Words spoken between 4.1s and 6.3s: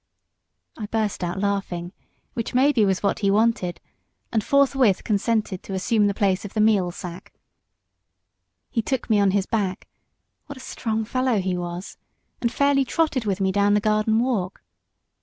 and forthwith consented to assume the